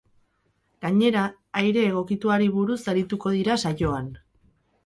[0.85, 1.25] Gainera,
[1.61, 4.13] aire egokituari buruz arituko dira saioan.